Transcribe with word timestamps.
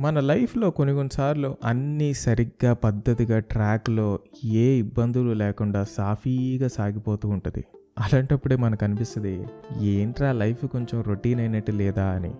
మన 0.00 0.20
లైఫ్లో 0.20 0.70
కొన్ని 0.70 0.94
కొన్నిసార్లు 0.94 1.56
అన్నీ 1.64 2.14
సరిగ్గా 2.14 2.72
పద్ధతిగా 2.72 3.38
ట్రాక్లో 3.38 4.18
ఏ 4.44 4.78
ఇబ్బందులు 4.78 5.32
లేకుండా 5.32 5.84
సాఫీగా 5.84 6.68
సాగిపోతూ 6.68 7.28
ఉంటుంది. 7.28 7.64
అలాంటప్పుడే 7.98 8.56
మనకు 8.56 8.84
అనిపిస్తుంది 8.84 9.46
ఏంట్రా 9.80 10.32
లైఫ్ 10.32 10.66
కొంచెం 10.66 11.02
రొటీన్ 11.02 11.40
అయినట్టు 11.40 11.72
లేదా 11.72 12.04
అని. 12.04 12.34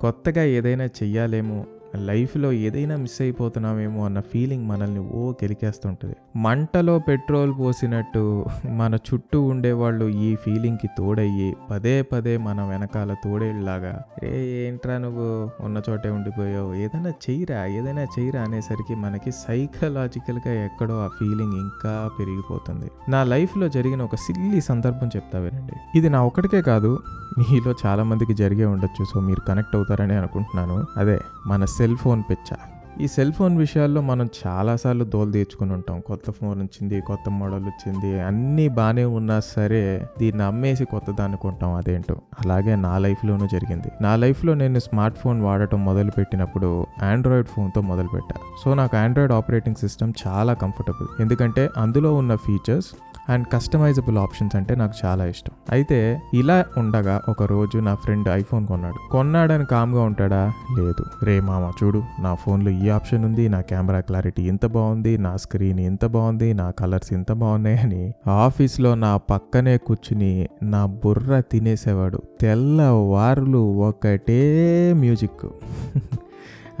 కొత్తగా 0.00 0.44
ఏదైనా 0.44 0.84
చెయ్యాలేమో 0.84 1.66
లైఫ్లో 1.96 2.52
ఏదైనా 2.52 2.96
మిస్ 2.96 3.22
అయిపోతున్నామేమో 3.22 4.04
అన్న 4.04 4.20
ఫీలింగ్ 4.20 4.66
మనల్ని 4.66 4.98
ఓ 4.98 5.32
కెలికేస్తుంటుంది. 5.32 6.16
మంటలో 6.36 6.98
పెట్రోల్ 6.98 7.54
పోసినట్టు 7.58 8.44
మన 8.66 8.94
చుట్టూ 8.94 9.42
ఉండేవాళ్ళు 9.42 10.04
ఈ 10.04 10.36
ఫీలింగ్కి 10.36 10.88
తోడయ్యి 10.98 11.56
పదే 11.70 12.02
పదే 12.02 12.36
మన 12.36 12.64
వెనకాల 12.64 13.14
తోడేళ్ళలాగా 13.24 14.02
ఏ 14.22 14.66
ఏంట్రా 14.66 14.98
నువ్వు? 14.98 15.50
ఉన్న 15.64 15.82
చోటే 15.90 16.10
ఉండిపోయావు. 16.10 16.74
ఏదైనా 16.74 17.10
చెయ్యరా 17.10 17.66
ఏదైనా 17.66 18.02
చెయ్యరా 18.02 18.42
అనేసరికి 18.42 18.94
మనకి 18.94 19.30
సైకలాజికల్గా 19.30 20.64
ఎక్కడో 20.64 21.04
ఆ 21.04 21.06
ఫీలింగ్ 21.06 21.52
ఇంకా 21.52 22.10
పెరిగిపోతుంది. 22.18 22.90
నా 23.08 23.24
లైఫ్లో 23.24 23.68
జరిగిన 23.68 24.02
ఒక 24.02 24.14
సిల్లీ 24.14 24.60
సందర్భం 24.60 25.06
చెప్తా 25.06 25.38
వినండి. 25.38 25.98
ఇది 25.98 26.10
నా 26.10 26.22
ఒకటికే 26.22 26.62
కాదు 26.62 26.98
మీలో 27.38 27.74
చాలామందికి 27.86 28.34
జరిగే 28.34 28.64
ఉండొచ్చు. 28.64 29.04
సో 29.04 29.20
మీరు 29.20 29.40
కనెక్ట్ 29.40 29.76
అవుతారని 29.76 30.14
అనుకుంటున్నాను. 30.14 30.86
అదే 30.96 31.20
మన 31.46 31.64
సెల్ 31.64 31.96
ఫోన్ 31.96 32.22
పిచ్చ. 32.30 32.56
ఈ 33.00 33.06
సెల్ 33.06 33.32
ఫోన్ 33.32 33.58
విషయాల్లో 33.58 34.00
మనం 34.00 34.28
చాలాసార్లు 34.46 35.04
దోలు 35.04 35.32
తీర్చుకుని 35.32 35.72
ఉంటాం. 35.72 36.00
కొత్త 36.00 36.30
ఫోన్ 36.30 36.58
వచ్చింది 36.58 37.00
కొత్త 37.00 37.30
మోడల్ 37.30 37.64
వచ్చింది 37.64 38.20
అన్నీ 38.20 38.68
బాగానే 38.68 39.04
ఉన్నా 39.04 39.40
సరే 39.40 40.06
దీన్ని 40.18 40.42
అమ్మేసి 40.42 40.84
కొత్తది 40.84 41.36
కొంటాం 41.36 41.72
అదేంటో. 41.72 42.16
అలాగే 42.44 42.76
నా 42.76 42.98
లైఫ్లోనూ 42.98 43.46
జరిగింది. 43.52 43.88
నా 44.00 44.16
లైఫ్లో 44.16 44.54
నేను 44.54 44.78
స్మార్ట్ 44.78 45.18
ఫోన్ 45.18 45.42
వాడటం 45.42 45.84
మొదలు 45.84 46.10
పెట్టినప్పుడు 46.10 46.86
ఆండ్రాయిడ్ 47.02 47.46
ఫోన్తో 47.46 47.80
మొదలుపెట్టా. 47.80 48.34
సో 48.64 48.74
నాకు 48.74 48.96
ఆండ్రాయిడ్ 48.96 49.32
ఆపరేటింగ్ 49.32 49.76
సిస్టమ్ 49.76 50.12
చాలా 50.26 50.54
కంఫర్టబుల్. 50.54 51.22
ఎందుకంటే 51.22 51.68
అందులో 51.76 52.14
ఉన్న 52.14 52.36
ఫీచర్స్ 52.36 52.86
అండ్ 53.28 53.46
కస్టమైజబుల్ 53.52 54.18
ఆప్షన్స్ 54.18 54.56
అంటే 54.56 54.74
నాకు 54.74 54.92
చాలా 55.04 55.24
ఇష్టం. 55.24 55.52
అయితే 55.70 56.22
ఇలా 56.34 56.64
ఉండగా 56.78 57.22
ఒక 57.28 57.42
రోజు 57.42 57.78
నా 57.78 57.94
ఫ్రెండ్ 57.94 58.28
ఐఫోన్ 58.28 58.66
కొన్నాడు. 58.66 59.10
కొన్నాడని 59.10 59.64
కామ్గా 59.64 60.02
ఉంటాడా? 60.02 60.52
లేదు. 60.78 61.24
రే 61.24 61.40
మామ 61.40 61.72
చూడు 61.84 62.02
నా 62.20 62.34
ఫోన్లో 62.34 62.70
ఈ 62.82 62.88
ఆప్షన్ 62.88 63.24
ఉంది 63.24 63.48
నా 63.48 63.60
కెమెరా 63.60 64.00
క్లారిటీ 64.00 64.42
ఇంత 64.42 64.66
బాగుంది 64.66 65.18
నా 65.18 65.36
స్క్రీన్ 65.36 65.80
ఇంత 65.80 66.06
బాగుంది 66.06 66.54
నా 66.54 66.70
కలర్స్ 66.70 67.12
ఇంత 67.12 67.32
బాగున్నాయి 67.32 67.78
అని 67.78 68.14
ఆఫీస్లో 68.28 68.94
నా 68.94 69.16
పక్కనే 69.16 69.76
కూర్చుని 69.76 70.48
నా 70.62 70.86
బుర్ర 70.86 71.40
తినేసేవాడు. 71.40 72.22
తెల్లవారులు 72.40 73.58
ఒకటే 73.58 74.92
మ్యూజిక్. 74.92 75.46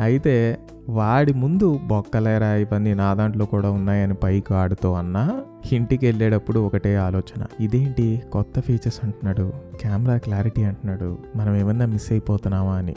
అయితే 0.00 0.58
వాడి 0.88 1.34
ముందు 1.34 1.80
బొక్కలేరా 1.86 2.54
ఇవన్నీ 2.54 2.94
నా 2.94 3.14
దాంట్లో 3.14 3.44
కూడా 3.44 3.70
ఉన్నాయని 3.70 4.14
పైకి 4.14 4.54
ఆడుతూ 4.54 4.92
అన్నా 4.92 5.40
ఇంటికి 5.72 6.06
వెళ్ళేటప్పుడు 6.06 6.60
ఒకటే 6.60 6.96
ఆలోచన. 6.96 7.44
ఇదేంటి? 7.60 8.22
కొత్త 8.32 8.60
ఫీచర్స్ 8.60 9.04
అంటున్నాడు. 9.04 9.52
కెమెరా 9.82 10.16
క్లారిటీ 10.16 10.62
అంటున్నాడు. 10.62 11.18
మనం 11.36 11.56
ఏమన్నా 11.56 11.86
మిస్ 11.86 12.12
అయిపోతున్నామా 12.12 12.74
అని. 12.74 12.94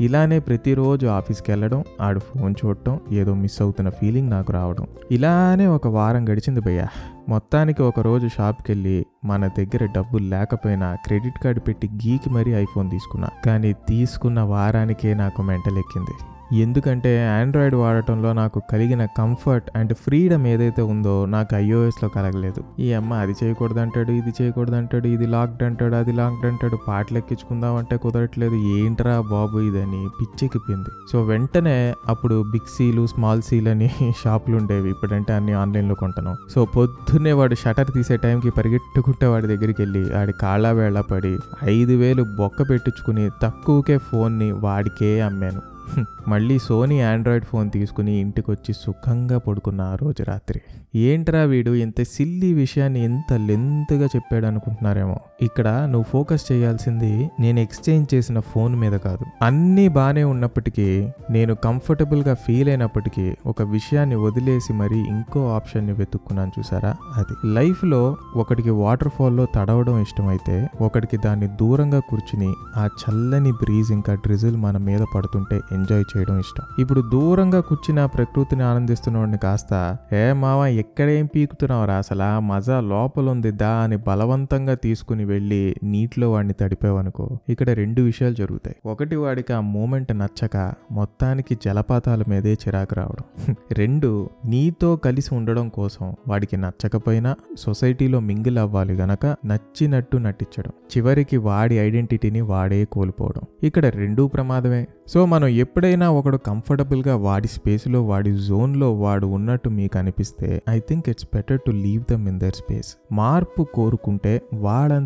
ఇలానే 0.00 0.38
ప్రతిరోజు 0.38 1.06
ఆఫీస్కి 1.06 1.50
వెళ్ళడం 1.50 1.84
ఆడు 2.00 2.18
ఫోన్ 2.18 2.54
చూడటం 2.64 3.00
ఏదో 3.12 3.34
మిస్ 3.34 3.62
అవుతున్న 3.62 3.90
ఫీలింగ్ 3.90 4.30
నాకు 4.30 4.52
రావడం. 4.52 4.86
ఇలానే 5.10 5.66
ఒక 5.66 5.88
వారం 5.88 6.28
గడిచింది 6.28 6.60
భయ్యా. 6.60 6.86
మొత్తానికి 7.28 7.82
ఒకరోజు 7.82 8.28
షాప్కి 8.28 8.72
వెళ్ళి 8.72 9.06
మన 9.24 9.46
దగ్గర 9.46 9.84
డబ్బులు 9.84 10.24
లేకపోయినా 10.24 10.96
క్రెడిట్ 11.06 11.44
కార్డు 11.44 11.60
పెట్టి 11.60 11.88
గీకి 11.88 12.30
మరీ 12.30 12.52
ఐఫోన్ 12.52 12.90
తీసుకున్నా. 12.90 13.28
కానీ 13.46 13.72
తీసుకున్న 13.72 14.40
వారానికే 14.40 15.14
నాకు 15.14 15.42
మెంటల్ 15.42 15.78
ఎక్కింది 15.78 16.24
ఎందుకంటే 16.52 17.26
ఆండ్రాయిడ్ 17.26 17.74
వాడటంలో 17.74 18.32
నాకు 18.32 18.62
కలిగిన 18.72 19.04
కంఫర్ట్ 19.04 19.70
అండ్ 19.76 19.94
ఫ్రీడమ్ 19.94 20.46
ఏదైతే 20.46 20.82
ఉందో 20.82 21.24
నాకు 21.24 21.56
ఐఓఎస్లో 21.56 22.08
కలగలేదు. 22.08 22.64
ఈ 22.78 22.92
అమ్మ 22.92 23.14
అది 23.14 23.34
చేయకూడదు 23.44 23.78
అంటాడు 23.78 24.12
ఇది 24.12 24.32
చేయకూడదు 24.42 24.74
అంటాడు 24.74 25.06
ఇది 25.06 25.26
లాక్డ్ 25.26 25.62
అంటాడు 25.62 25.94
అది 25.94 26.12
లాక్డ్ 26.12 26.46
అంటాడు 26.46 26.78
పాటలు 26.88 27.18
ఎక్కించుకుందాం 27.18 27.76
అంటే 27.76 27.96
కుదరట్లేదు 27.96 28.54
ఏంట్రా 28.54 29.20
బాబు 29.20 29.58
ఇదని 29.58 30.08
పిచ్చెక్కిపోయింది. 30.20 30.90
సో 31.12 31.22
వెంటనే 31.22 31.94
అప్పుడు 32.08 32.42
బిగ్ 32.42 32.70
సీలు 32.76 33.06
స్మాల్ 33.06 33.42
సీల్ 33.42 33.68
అని 33.68 33.90
షాపులు 34.24 34.56
ఉండేవి. 34.56 34.90
ఇప్పుడంటే 34.90 35.32
అన్ని 35.32 35.52
ఆన్లైన్లో 35.52 35.94
కొంటాను. 35.94 36.36
సో 36.54 36.64
పొద్దున్నే 36.64 37.32
వాడు 37.32 37.54
షటర్ 37.54 37.90
తీసే 37.90 38.16
టైంకి 38.16 38.50
పరిగెట్టుకుంటే 38.50 39.26
వాడి 39.26 39.46
దగ్గరికి 39.46 39.82
వెళ్ళి 39.82 40.14
వాడి 40.14 40.32
కాళ్ళ 40.32 40.70
వేళ 40.70 41.00
పడి 41.00 41.38
ఐదు 41.64 41.92
వేలు 41.92 42.22
బొక్క 42.22 42.70
పెట్టించుకుని 42.70 43.30
తక్కువకే 43.42 43.98
ఫోన్ని 43.98 44.52
వాడికే 44.52 45.20
అమ్మాను. 45.20 45.73
మళ్ళీ 46.28 46.58
సోనీ 46.58 47.00
ఆండ్రాయిడ్ 47.00 47.44
ఫోన్ 47.44 47.70
తీసుకుని 47.70 48.20
ఇంటికి 48.20 48.50
వచ్చి 48.50 48.72
సుఖంగా 48.72 49.38
పడుకున్న 49.38 49.80
ఆ 49.80 49.94
రోజు 49.94 50.22
రాత్రి. 50.22 50.60
ఏంట్రా 50.94 51.42
వీడు 51.44 51.74
ఇంత 51.74 52.02
సిల్లీ 52.02 52.52
విషయాన్ని 52.52 53.04
ఎంత 53.04 53.32
లెంత్గా 53.32 54.06
చెప్పాడు 54.06 54.46
అనుకుంటున్నారేమో 54.46 55.16
ఇక్కడ 55.42 55.68
నువ్వు 55.68 56.02
ఫోకస్ 56.02 56.52
చేయాల్సింది 56.52 57.30
నేను 57.40 57.60
ఎక్స్చేంజ్ 57.60 58.14
చేసిన 58.14 58.40
ఫోన్ 58.40 58.76
మీద 58.76 58.92
కాదు. 58.92 59.44
అన్నీ 59.44 59.88
బాగానే 59.88 60.24
ఉన్నప్పటికీ 60.24 61.08
నేను 61.30 61.54
కంఫర్టబుల్గా 61.54 62.34
ఫీల్ 62.34 62.68
అయినప్పటికీ 62.68 63.34
ఒక 63.46 63.62
విషయాన్ని 63.62 64.14
వదిలేసి 64.14 64.72
మరీ 64.72 64.98
ఇంకో 64.98 65.54
ఆప్షన్ని 65.54 65.92
వెతుక్కున్నాను 65.92 66.52
చూసారా? 66.58 66.96
అది. 67.16 67.54
లైఫ్లో 67.54 68.16
ఒకటికి 68.36 68.70
వాటర్ 68.70 69.08
ఫాల్లో 69.08 69.46
తడవడం 69.54 70.02
ఇష్టమైతే 70.02 70.68
ఒకటికి 70.80 71.16
దాన్ని 71.16 71.48
దూరంగా 71.48 72.00
కూర్చుని 72.00 72.54
ఆ 72.76 72.88
చల్లని 73.02 73.52
బ్రీజ్ 73.52 73.92
ఇంకా 73.92 74.14
డ్రిజిల్ 74.14 74.56
మన 74.56 74.76
మీద 74.76 75.00
పడుతుంటే 75.14 75.60
ఎంజాయ్ 75.72 76.04
చేయడం 76.16 76.38
ఇష్టం. 76.38 76.64
ఇప్పుడు 76.78 77.00
దూరంగా 77.12 77.60
కూర్చుని 77.60 78.00
ఆ 78.00 78.06
ప్రకృతిని 78.06 78.62
ఆనందిస్తున్నవాడిని 78.62 79.38
కాస్త 79.38 79.96
ఏ 80.12 80.32
మావా 80.32 80.66
ఎక్కడేం 80.66 81.26
పీకుతున్నావురా 81.26 81.94
అసలు? 81.94 82.22
ఆ 82.22 82.38
మజా 82.38 82.80
లోపల 82.80 83.30
ఉంది 83.30 83.50
దా 83.50 83.70
అని 83.70 83.96
బలవంతంగా 83.96 84.74
తీసుకుని 84.74 85.24
వెళ్ళి 85.34 85.74
నీటిలో 85.82 86.32
వాడిని 86.32 86.52
తడిపావనుకో 86.52 87.38
ఇక్కడ 87.48 87.70
రెండు 87.70 88.02
విషయాలు 88.02 88.34
జరుగుతాయి. 88.34 88.76
ఒకటి 88.86 89.16
వాడికి 89.16 89.52
ఆ 89.52 89.60
మూమెంట్ 89.60 90.18
నచ్చక 90.18 90.56
మొత్తానికి 90.92 91.58
జలపాతాల 91.64 92.22
మీదే 92.28 92.52
చిరాకు 92.52 92.94
రావడం. 92.94 93.54
రెండు 93.72 94.30
నీతో 94.44 94.96
కలిసి 94.96 95.34
ఉండడం 95.34 95.68
కోసం 95.68 96.14
వాడికి 96.28 96.56
నచ్చకపోయినా 96.56 97.34
సొసైటీలో 97.58 98.20
మింగిల్ 98.20 98.58
అవ్వాలి 98.58 98.94
గనక 98.94 99.26
నచ్చినట్టు 99.26 100.16
నటించడం. 100.16 100.72
చివరికి 100.96 101.36
వాడి 101.36 101.78
ఐడెంటిటీని 101.78 102.40
వాడే 102.40 102.84
కోల్పోవడం. 102.84 103.42
ఇక్కడ 103.62 103.86
రెండూ 103.86 104.28
ప్రమాదమే. 104.28 104.86
సో 105.06 105.26
మనం 105.26 105.46
ఎప్పుడైనా 105.46 106.10
ఒకడు 106.10 106.36
కంఫర్టబుల్గా 106.36 107.16
వాడి 107.16 107.48
స్పేస్లో 107.48 108.06
వాడి 108.06 108.32
జోన్లో 108.32 108.94
వాడు 108.94 109.26
ఉన్నట్టు 109.26 109.68
మీకు 109.68 109.98
అనిపిస్తే 109.98 110.62
I 110.70 110.78
think 110.78 111.08
it's 111.08 111.26
better 111.34 111.60
to 111.66 111.70
leave 111.70 112.04
them 112.12 112.28
in 112.28 112.40
their 112.40 112.54
space. 112.54 112.94
మార్పు 113.12 113.66
కోరుకుంటే 113.74 114.42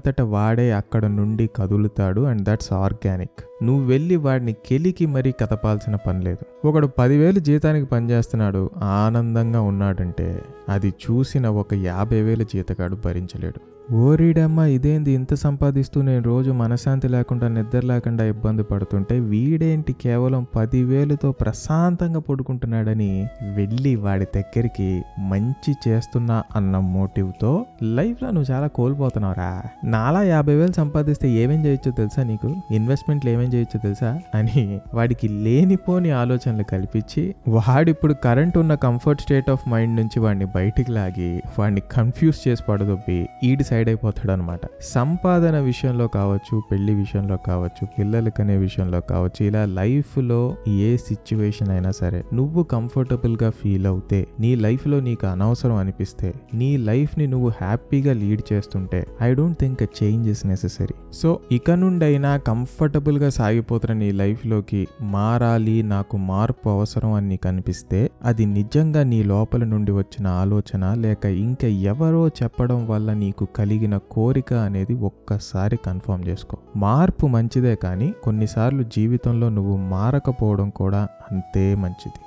అంతట 0.08 0.20
వాడే 0.20 0.72
అక్కడ 0.72 1.06
నుండి 1.06 1.50
కదులుతాడు 1.56 2.20
అండ్ 2.20 2.42
దట్స్ 2.42 2.72
ఆర్గానిక్. 2.72 3.64
నువ్వు 3.64 3.84
వెళ్ళి 3.84 4.16
వాడిని 4.16 4.52
కెలికి 4.52 5.06
మరీ 5.06 5.32
కదపాల్సిన 5.32 5.96
పని 5.96 6.24
లేదు. 6.24 6.66
ఒకడు 6.66 6.86
పదివేలు 6.86 7.38
జీతానికి 7.38 7.86
పనిచేస్తున్నాడు 7.86 8.70
ఆనందంగా 8.78 9.60
ఉన్నాడంటే 9.60 10.42
అది 10.68 10.88
చూసిన 10.88 11.48
ఒక 11.48 11.74
యాభై 11.74 12.20
వేల 12.20 12.42
జీతగాడు 12.42 12.96
భరించలేడు. 13.04 13.77
ఓరిడమ్మ 13.92 14.60
ఇదేంది? 14.60 15.12
ఇంత 15.12 15.34
సంపాదిస్తూ 15.34 16.02
నేను 16.02 16.22
రోజు 16.22 16.50
మనశ్శాంతి 16.50 17.08
లేకుండా 17.08 17.48
నిద్ర 17.48 17.80
లేకుండా 17.80 18.24
ఇబ్బంది 18.24 18.62
పడుతుంటే 18.62 19.20
వీడేంటి 19.20 19.92
కేవలం 19.92 20.46
పదివేలతో 20.56 21.32
ప్రశాంతంగా 21.32 22.20
పడుకుంటున్నాడని 22.20 23.28
వెళ్ళి 23.54 23.96
వాడి 23.96 24.26
దగ్గరికి 24.36 25.02
మంచి 25.18 25.74
చేస్తున్నా 25.88 26.44
అన్న 26.56 26.78
మోటివ్తో 26.78 27.66
లైఫ్లో 27.82 28.30
నువ్వు 28.30 28.54
చాలా 28.54 28.66
కోల్పోతున్నావురా. 28.66 29.62
నాలా 29.84 30.22
యాభై 30.22 30.54
వేలు 30.54 30.72
సంపాదిస్తే 30.72 31.30
ఏమేం 31.30 31.66
చేయొచ్చో 31.66 31.92
తెలుసా 31.92 32.22
నీకు? 32.22 32.56
ఇన్వెస్ట్మెంట్లు 32.70 33.30
ఏమేం 33.30 33.54
చేయొచ్చో 33.54 33.80
తెలుసా? 33.80 34.20
అని 34.34 34.80
వాడికి 34.94 35.28
లేనిపోని 35.28 36.10
ఆలోచనలు 36.10 36.62
కల్పించి 36.62 37.34
వాడిప్పుడు 37.48 38.12
కరెంట్ 38.12 38.58
ఉన్న 38.58 38.74
కంఫర్ట్ 38.74 39.22
స్టేట్ 39.22 39.50
ఆఫ్ 39.50 39.68
మైండ్ 39.68 39.96
నుంచి 39.96 40.20
వాడిని 40.20 40.44
బయటికి 40.44 40.92
లాగి 40.92 41.42
వాడిని 41.58 41.82
కన్ఫ్యూజ్ 41.92 42.48
చేసి 42.48 42.62
పడదొబ్బి 42.68 43.28
ఈడి 43.44 43.64
సైడ్ 43.64 43.77
అయిపోతాడు 43.86 44.32
అనమాట 44.32 44.60
సంపాదన 44.82 45.58
విషయంలో 45.58 46.06
కావచ్చు 46.06 46.62
పెళ్ళి 46.70 46.94
విషయంలో 46.94 47.36
కావచ్చు 47.36 47.86
పిల్లలు 47.98 48.30
కనే 48.30 48.56
విషయంలో 48.56 49.00
కావచ్చు 49.00 49.44
ఇలా 49.44 49.64
లైఫ్లో 49.64 50.56
ఏ 50.68 50.96
సిచ్యువేషన్ 50.96 51.70
అయినా 51.70 51.90
సరే 51.90 52.24
నువ్వు 52.34 52.62
కంఫర్టబుల్గా 52.62 53.50
ఫీల్ 53.50 53.86
అవుతే 53.86 54.26
నీ 54.40 54.54
లైఫ్లో 54.54 55.00
నీకు 55.00 55.26
అనవసరం 55.26 55.74
అనిపిస్తే 55.74 56.34
నీ 56.54 56.76
లైఫ్ని 56.76 57.26
నువ్వు 57.26 57.48
హ్యాపీగా 57.48 58.12
లీడ్ 58.12 58.52
చేస్తుంటే 58.52 59.06
I 59.22 59.34
don't 59.34 59.58
think 59.58 59.82
change 59.82 60.28
is 60.28 60.46
necessary. 60.46 60.94
So 61.12 61.40
ఇక 61.52 61.70
నుండైనా 61.70 62.36
కంఫర్టబుల్గా 62.36 63.28
సాగిపోతున్న 63.28 63.94
నీ 63.94 64.12
లైఫ్లోకి 64.12 64.88
మారాలి 65.02 65.82
నాకు 65.82 66.16
మార్పు 66.16 66.68
అవసరం 66.68 67.12
అని 67.12 67.28
నీకు 67.28 67.48
అనిపిస్తే 67.48 68.10
అది 68.24 68.46
నిజంగా 68.46 69.02
నీ 69.02 69.22
లోపల 69.22 69.64
నుండి 69.64 69.92
వచ్చిన 69.92 70.26
ఆలోచన 70.26 70.94
లేక 70.94 71.24
ఇంకా 71.26 71.68
ఎవరో 71.68 72.28
చెప్పడం 72.28 72.86
వల్ల 72.86 73.12
నీకు 73.12 73.46
కలిగి 73.56 73.67
కలిగిన 73.68 73.96
కోరిక 73.96 74.54
అనేది 74.54 74.94
ఒక్కసారి 74.94 75.76
కన్ఫర్మ్ 75.76 76.28
చేసుకో. 76.28 76.58
మార్పు 76.76 77.26
మంచిదే 77.26 77.74
కానీ 77.74 78.14
కొన్నిసార్లు 78.22 78.82
జీవితంలో 78.82 79.48
నువ్వు 79.48 79.76
మారకపోవడం 79.76 80.70
కూడా 80.70 81.08
అంతే 81.32 81.74
మంచిది. 81.74 82.20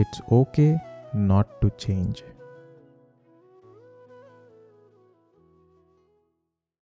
It's 0.00 0.22
okay 0.32 0.78
not 1.14 1.46
to 1.62 1.70
change 1.84 2.16